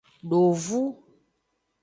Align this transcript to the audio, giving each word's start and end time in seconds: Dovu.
Dovu. 0.29 0.81